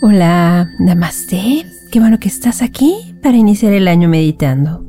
[0.00, 1.66] Hola, Namaste.
[1.90, 4.86] Qué bueno que estás aquí para iniciar el año meditando.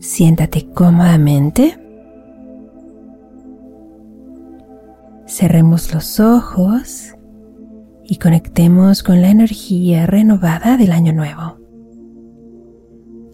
[0.00, 1.78] Siéntate cómodamente.
[5.28, 7.14] Cerremos los ojos
[8.02, 11.58] y conectemos con la energía renovada del año nuevo,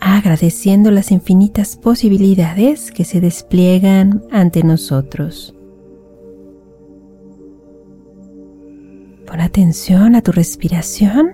[0.00, 5.54] agradeciendo las infinitas posibilidades que se despliegan ante nosotros.
[9.32, 11.30] Pon atención a tu respiración.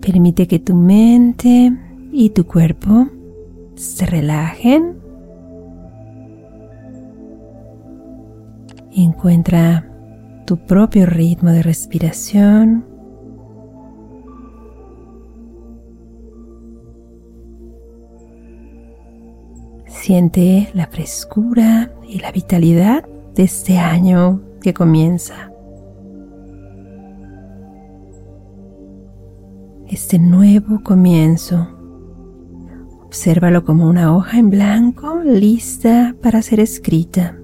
[0.00, 1.72] Permite que tu mente
[2.12, 3.08] y tu cuerpo
[3.74, 5.00] se relajen.
[8.94, 9.90] Encuentra
[10.46, 12.84] tu propio ritmo de respiración.
[19.86, 23.04] Siente la frescura y la vitalidad
[23.44, 25.50] este año que comienza.
[29.88, 31.68] Este nuevo comienzo.
[33.02, 37.36] Obsérvalo como una hoja en blanco lista para ser escrita.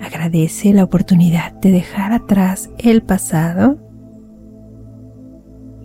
[0.00, 3.78] Agradece la oportunidad de dejar atrás el pasado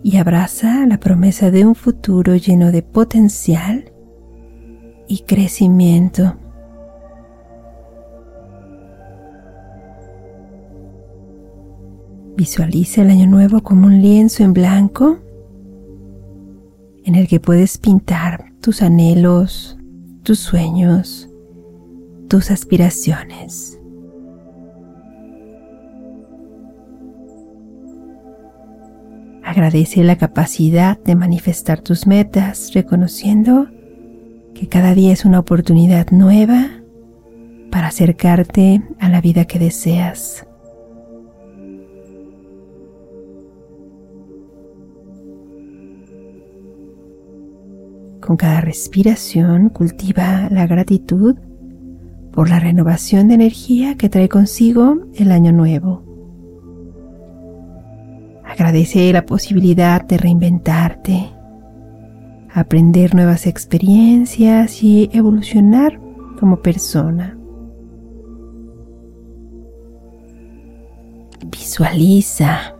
[0.02, 3.92] y abraza la promesa de un futuro lleno de potencial
[5.08, 6.39] y crecimiento.
[12.40, 15.18] Visualiza el año nuevo como un lienzo en blanco
[17.04, 19.76] en el que puedes pintar tus anhelos,
[20.22, 21.28] tus sueños,
[22.30, 23.78] tus aspiraciones.
[29.44, 33.68] Agradece la capacidad de manifestar tus metas, reconociendo
[34.54, 36.70] que cada día es una oportunidad nueva
[37.70, 40.46] para acercarte a la vida que deseas.
[48.20, 51.36] Con cada respiración cultiva la gratitud
[52.32, 56.04] por la renovación de energía que trae consigo el año nuevo.
[58.44, 61.30] Agradece la posibilidad de reinventarte,
[62.52, 65.98] aprender nuevas experiencias y evolucionar
[66.38, 67.38] como persona.
[71.46, 72.76] Visualiza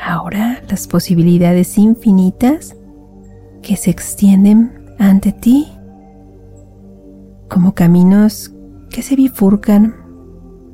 [0.00, 2.76] ahora las posibilidades infinitas
[3.64, 5.66] que se extienden ante ti
[7.48, 8.52] como caminos
[8.90, 9.94] que se bifurcan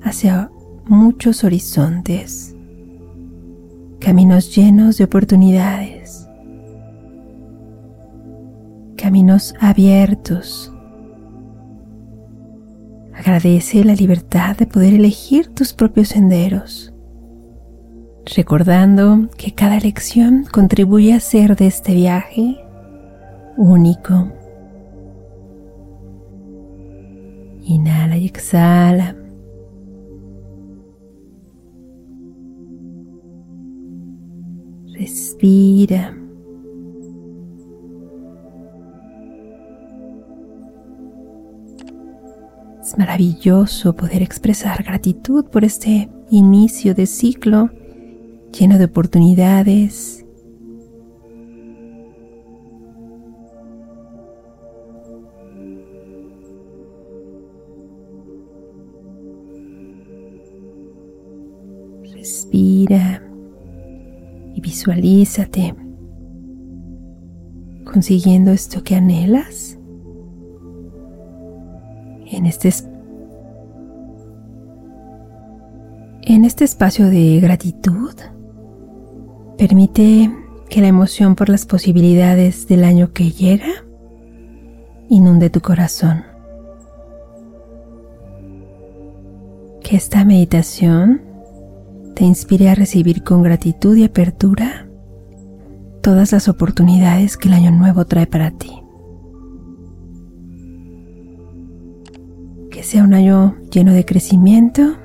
[0.03, 0.51] hacia
[0.87, 2.55] muchos horizontes,
[4.01, 6.29] caminos llenos de oportunidades,
[8.97, 10.73] caminos abiertos.
[13.15, 16.93] Agradece la libertad de poder elegir tus propios senderos,
[18.35, 22.59] recordando que cada elección contribuye a hacer de este viaje
[23.61, 24.33] único.
[27.63, 29.15] Inhala y exhala.
[34.95, 36.17] Respira.
[42.83, 47.71] Es maravilloso poder expresar gratitud por este inicio de ciclo
[48.59, 50.25] lleno de oportunidades
[62.21, 63.23] Respira
[64.55, 65.75] y visualízate
[67.91, 69.79] consiguiendo esto que anhelas
[72.27, 72.75] en este
[76.21, 78.13] en este espacio de gratitud
[79.57, 80.31] permite
[80.69, 83.87] que la emoción por las posibilidades del año que llega
[85.09, 86.23] inunde tu corazón.
[89.83, 91.30] Que esta meditación
[92.21, 94.87] te inspire a recibir con gratitud y apertura
[96.03, 98.83] todas las oportunidades que el año nuevo trae para ti.
[102.71, 104.99] Que sea un año lleno de crecimiento,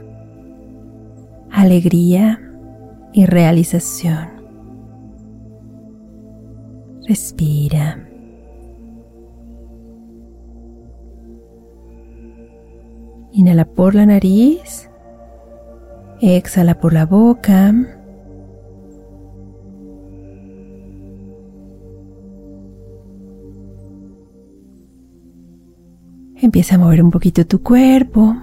[1.52, 2.42] alegría
[3.14, 4.28] y realización.
[7.08, 8.10] Respira.
[13.32, 14.90] Inhala por la nariz
[16.22, 17.74] Exhala por la boca.
[26.38, 28.36] Empieza a mover un poquito tu cuerpo.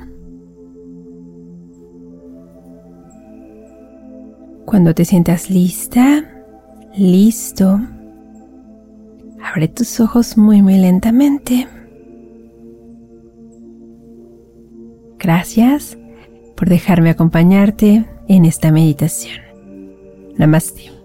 [4.67, 6.25] Cuando te sientas lista,
[6.97, 7.81] listo,
[9.43, 11.69] abre tus ojos muy muy lentamente.
[15.19, 15.97] Gracias
[16.54, 19.40] por dejarme acompañarte en esta meditación.
[20.37, 21.01] Namaste.